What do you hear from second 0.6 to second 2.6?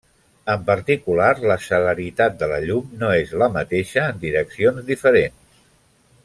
particular, la celeritat de la